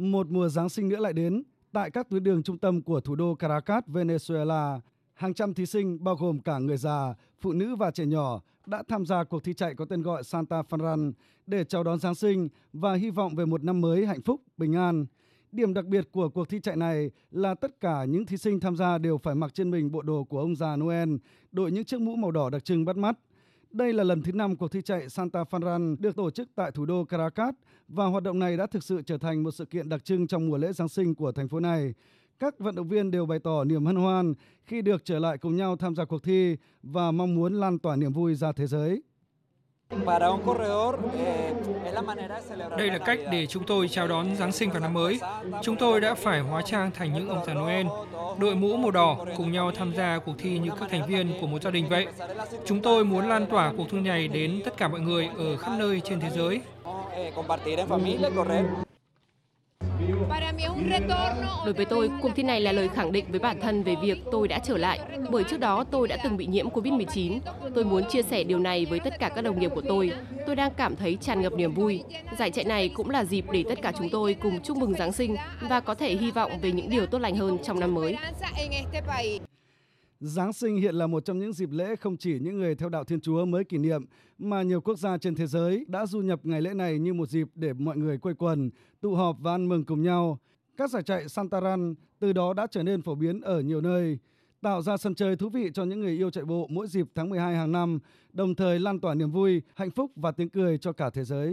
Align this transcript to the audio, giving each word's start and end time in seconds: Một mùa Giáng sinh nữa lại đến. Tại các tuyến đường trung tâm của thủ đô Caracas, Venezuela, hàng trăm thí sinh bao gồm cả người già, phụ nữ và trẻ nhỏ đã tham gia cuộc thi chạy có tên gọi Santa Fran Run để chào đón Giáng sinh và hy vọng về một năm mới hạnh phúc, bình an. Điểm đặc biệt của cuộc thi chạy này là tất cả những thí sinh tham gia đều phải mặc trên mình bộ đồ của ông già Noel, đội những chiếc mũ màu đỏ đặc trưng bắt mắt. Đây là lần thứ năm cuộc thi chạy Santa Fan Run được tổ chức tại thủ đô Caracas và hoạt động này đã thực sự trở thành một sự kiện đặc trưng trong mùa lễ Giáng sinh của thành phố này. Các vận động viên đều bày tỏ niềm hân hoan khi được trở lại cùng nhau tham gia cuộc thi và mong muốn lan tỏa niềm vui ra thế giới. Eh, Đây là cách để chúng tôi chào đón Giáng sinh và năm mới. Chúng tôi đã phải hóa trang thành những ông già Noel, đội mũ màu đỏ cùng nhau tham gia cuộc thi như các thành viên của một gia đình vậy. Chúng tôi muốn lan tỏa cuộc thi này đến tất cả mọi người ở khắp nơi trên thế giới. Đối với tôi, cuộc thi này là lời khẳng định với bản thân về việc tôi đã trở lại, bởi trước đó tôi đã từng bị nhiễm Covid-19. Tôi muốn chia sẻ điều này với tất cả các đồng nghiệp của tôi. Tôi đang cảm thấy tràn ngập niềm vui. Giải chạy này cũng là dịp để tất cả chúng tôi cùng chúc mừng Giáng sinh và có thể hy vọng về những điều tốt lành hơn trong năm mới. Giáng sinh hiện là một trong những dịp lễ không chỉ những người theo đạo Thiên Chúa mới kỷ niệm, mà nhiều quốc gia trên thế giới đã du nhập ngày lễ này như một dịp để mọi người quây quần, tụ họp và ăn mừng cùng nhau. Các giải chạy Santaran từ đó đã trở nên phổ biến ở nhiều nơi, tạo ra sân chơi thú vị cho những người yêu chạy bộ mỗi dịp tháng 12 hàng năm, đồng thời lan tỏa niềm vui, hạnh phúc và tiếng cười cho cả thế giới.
Một 0.00 0.26
mùa 0.30 0.48
Giáng 0.48 0.68
sinh 0.68 0.88
nữa 0.88 1.00
lại 1.00 1.12
đến. 1.12 1.42
Tại 1.72 1.90
các 1.90 2.08
tuyến 2.10 2.22
đường 2.22 2.42
trung 2.42 2.58
tâm 2.58 2.82
của 2.82 3.00
thủ 3.00 3.14
đô 3.14 3.34
Caracas, 3.34 3.84
Venezuela, 3.86 4.80
hàng 5.14 5.34
trăm 5.34 5.54
thí 5.54 5.66
sinh 5.66 6.04
bao 6.04 6.16
gồm 6.16 6.40
cả 6.40 6.58
người 6.58 6.76
già, 6.76 7.14
phụ 7.40 7.52
nữ 7.52 7.76
và 7.76 7.90
trẻ 7.90 8.06
nhỏ 8.06 8.40
đã 8.66 8.82
tham 8.88 9.06
gia 9.06 9.24
cuộc 9.24 9.44
thi 9.44 9.54
chạy 9.54 9.74
có 9.74 9.84
tên 9.84 10.02
gọi 10.02 10.24
Santa 10.24 10.62
Fran 10.62 10.78
Run 10.78 11.12
để 11.46 11.64
chào 11.64 11.82
đón 11.84 11.98
Giáng 11.98 12.14
sinh 12.14 12.48
và 12.72 12.94
hy 12.94 13.10
vọng 13.10 13.34
về 13.34 13.44
một 13.44 13.64
năm 13.64 13.80
mới 13.80 14.06
hạnh 14.06 14.22
phúc, 14.22 14.40
bình 14.56 14.76
an. 14.76 15.06
Điểm 15.52 15.74
đặc 15.74 15.86
biệt 15.86 16.08
của 16.12 16.28
cuộc 16.28 16.48
thi 16.48 16.60
chạy 16.60 16.76
này 16.76 17.10
là 17.30 17.54
tất 17.54 17.80
cả 17.80 18.04
những 18.04 18.26
thí 18.26 18.36
sinh 18.36 18.60
tham 18.60 18.76
gia 18.76 18.98
đều 18.98 19.18
phải 19.18 19.34
mặc 19.34 19.54
trên 19.54 19.70
mình 19.70 19.92
bộ 19.92 20.02
đồ 20.02 20.24
của 20.24 20.40
ông 20.40 20.56
già 20.56 20.76
Noel, 20.76 21.14
đội 21.52 21.72
những 21.72 21.84
chiếc 21.84 22.00
mũ 22.00 22.16
màu 22.16 22.30
đỏ 22.30 22.50
đặc 22.50 22.64
trưng 22.64 22.84
bắt 22.84 22.96
mắt. 22.96 23.18
Đây 23.72 23.92
là 23.92 24.04
lần 24.04 24.22
thứ 24.22 24.32
năm 24.32 24.56
cuộc 24.56 24.68
thi 24.68 24.82
chạy 24.82 25.08
Santa 25.08 25.42
Fan 25.42 25.60
Run 25.60 25.96
được 26.00 26.16
tổ 26.16 26.30
chức 26.30 26.48
tại 26.54 26.70
thủ 26.72 26.86
đô 26.86 27.04
Caracas 27.04 27.54
và 27.88 28.04
hoạt 28.04 28.22
động 28.22 28.38
này 28.38 28.56
đã 28.56 28.66
thực 28.66 28.84
sự 28.84 29.02
trở 29.06 29.18
thành 29.18 29.42
một 29.42 29.50
sự 29.50 29.64
kiện 29.64 29.88
đặc 29.88 30.04
trưng 30.04 30.26
trong 30.26 30.48
mùa 30.48 30.56
lễ 30.56 30.72
Giáng 30.72 30.88
sinh 30.88 31.14
của 31.14 31.32
thành 31.32 31.48
phố 31.48 31.60
này. 31.60 31.94
Các 32.38 32.58
vận 32.58 32.74
động 32.74 32.88
viên 32.88 33.10
đều 33.10 33.26
bày 33.26 33.38
tỏ 33.38 33.64
niềm 33.64 33.86
hân 33.86 33.96
hoan 33.96 34.34
khi 34.66 34.82
được 34.82 35.04
trở 35.04 35.18
lại 35.18 35.38
cùng 35.38 35.56
nhau 35.56 35.76
tham 35.76 35.94
gia 35.94 36.04
cuộc 36.04 36.22
thi 36.22 36.56
và 36.82 37.10
mong 37.10 37.34
muốn 37.34 37.54
lan 37.54 37.78
tỏa 37.78 37.96
niềm 37.96 38.12
vui 38.12 38.34
ra 38.34 38.52
thế 38.52 38.66
giới. 38.66 39.02
Eh, 39.90 39.98
Đây 42.78 42.90
là 42.90 42.98
cách 42.98 43.18
để 43.32 43.46
chúng 43.46 43.64
tôi 43.64 43.88
chào 43.88 44.08
đón 44.08 44.36
Giáng 44.36 44.52
sinh 44.52 44.70
và 44.70 44.80
năm 44.80 44.94
mới. 44.94 45.20
Chúng 45.62 45.76
tôi 45.76 46.00
đã 46.00 46.14
phải 46.14 46.40
hóa 46.40 46.62
trang 46.62 46.90
thành 46.90 47.12
những 47.14 47.28
ông 47.28 47.44
già 47.46 47.54
Noel, 47.54 47.86
đội 48.38 48.54
mũ 48.54 48.76
màu 48.76 48.90
đỏ 48.90 49.16
cùng 49.36 49.52
nhau 49.52 49.72
tham 49.74 49.94
gia 49.96 50.18
cuộc 50.18 50.34
thi 50.38 50.58
như 50.58 50.70
các 50.80 50.90
thành 50.90 51.06
viên 51.06 51.32
của 51.40 51.46
một 51.46 51.62
gia 51.62 51.70
đình 51.70 51.88
vậy. 51.88 52.06
Chúng 52.66 52.82
tôi 52.82 53.04
muốn 53.04 53.28
lan 53.28 53.46
tỏa 53.46 53.72
cuộc 53.76 53.86
thi 53.90 54.00
này 54.00 54.28
đến 54.28 54.62
tất 54.64 54.76
cả 54.76 54.88
mọi 54.88 55.00
người 55.00 55.28
ở 55.38 55.56
khắp 55.56 55.72
nơi 55.78 56.00
trên 56.04 56.20
thế 56.20 56.30
giới. 56.30 56.60
Đối 61.64 61.72
với 61.74 61.84
tôi, 61.84 62.10
cuộc 62.22 62.30
thi 62.36 62.42
này 62.42 62.60
là 62.60 62.72
lời 62.72 62.88
khẳng 62.88 63.12
định 63.12 63.24
với 63.30 63.40
bản 63.40 63.60
thân 63.60 63.82
về 63.82 63.94
việc 64.02 64.18
tôi 64.32 64.48
đã 64.48 64.58
trở 64.58 64.76
lại, 64.76 65.00
bởi 65.30 65.44
trước 65.44 65.60
đó 65.60 65.84
tôi 65.84 66.08
đã 66.08 66.16
từng 66.24 66.36
bị 66.36 66.46
nhiễm 66.46 66.68
Covid-19. 66.68 67.40
Tôi 67.74 67.84
muốn 67.84 68.02
chia 68.08 68.22
sẻ 68.22 68.44
điều 68.44 68.58
này 68.58 68.86
với 68.86 69.00
tất 69.00 69.18
cả 69.18 69.28
các 69.28 69.42
đồng 69.42 69.60
nghiệp 69.60 69.70
của 69.74 69.82
tôi. 69.88 70.12
Tôi 70.46 70.56
đang 70.56 70.72
cảm 70.76 70.96
thấy 70.96 71.18
tràn 71.20 71.42
ngập 71.42 71.52
niềm 71.52 71.74
vui. 71.74 72.02
Giải 72.38 72.50
chạy 72.50 72.64
này 72.64 72.88
cũng 72.88 73.10
là 73.10 73.24
dịp 73.24 73.44
để 73.52 73.64
tất 73.68 73.82
cả 73.82 73.92
chúng 73.98 74.08
tôi 74.10 74.34
cùng 74.34 74.60
chúc 74.62 74.76
mừng 74.76 74.94
Giáng 74.94 75.12
sinh 75.12 75.36
và 75.68 75.80
có 75.80 75.94
thể 75.94 76.16
hy 76.16 76.30
vọng 76.30 76.52
về 76.62 76.72
những 76.72 76.90
điều 76.90 77.06
tốt 77.06 77.18
lành 77.18 77.36
hơn 77.36 77.58
trong 77.62 77.80
năm 77.80 77.94
mới. 77.94 78.16
Giáng 80.20 80.52
sinh 80.52 80.76
hiện 80.76 80.94
là 80.94 81.06
một 81.06 81.24
trong 81.24 81.38
những 81.38 81.52
dịp 81.52 81.70
lễ 81.72 81.96
không 81.96 82.16
chỉ 82.16 82.38
những 82.38 82.58
người 82.58 82.74
theo 82.74 82.88
đạo 82.88 83.04
Thiên 83.04 83.20
Chúa 83.20 83.44
mới 83.44 83.64
kỷ 83.64 83.78
niệm, 83.78 84.04
mà 84.38 84.62
nhiều 84.62 84.80
quốc 84.80 84.98
gia 84.98 85.18
trên 85.18 85.34
thế 85.34 85.46
giới 85.46 85.84
đã 85.88 86.06
du 86.06 86.20
nhập 86.20 86.40
ngày 86.42 86.62
lễ 86.62 86.74
này 86.74 86.98
như 86.98 87.14
một 87.14 87.28
dịp 87.28 87.48
để 87.54 87.72
mọi 87.72 87.96
người 87.96 88.18
quây 88.18 88.34
quần, 88.34 88.70
tụ 89.00 89.14
họp 89.14 89.36
và 89.40 89.52
ăn 89.52 89.68
mừng 89.68 89.84
cùng 89.84 90.02
nhau. 90.02 90.38
Các 90.80 90.90
giải 90.90 91.02
chạy 91.02 91.28
Santaran 91.28 91.94
từ 92.18 92.32
đó 92.32 92.52
đã 92.52 92.66
trở 92.70 92.82
nên 92.82 93.02
phổ 93.02 93.14
biến 93.14 93.40
ở 93.40 93.60
nhiều 93.60 93.80
nơi, 93.80 94.18
tạo 94.62 94.82
ra 94.82 94.96
sân 94.96 95.14
chơi 95.14 95.36
thú 95.36 95.48
vị 95.48 95.70
cho 95.74 95.84
những 95.84 96.00
người 96.00 96.12
yêu 96.12 96.30
chạy 96.30 96.44
bộ 96.44 96.66
mỗi 96.70 96.86
dịp 96.86 97.06
tháng 97.14 97.30
12 97.30 97.56
hàng 97.56 97.72
năm, 97.72 97.98
đồng 98.32 98.54
thời 98.54 98.78
lan 98.78 99.00
tỏa 99.00 99.14
niềm 99.14 99.30
vui, 99.30 99.62
hạnh 99.74 99.90
phúc 99.90 100.10
và 100.16 100.32
tiếng 100.32 100.48
cười 100.48 100.78
cho 100.78 100.92
cả 100.92 101.10
thế 101.10 101.24
giới. 101.24 101.48